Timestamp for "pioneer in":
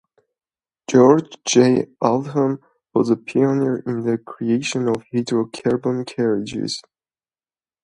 3.15-4.01